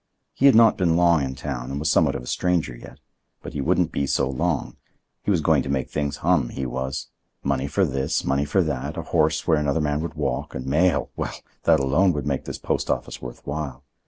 [0.33, 2.99] He had not been long in town and was somewhat of a stranger yet,
[3.43, 4.77] but he wouldn't be so long.
[5.21, 7.09] He was going to make things hum, he was.
[7.43, 11.35] Money for this, money for that, a horse where another man would walk, and mail—well,
[11.65, 13.83] that alone would make this post office worth while.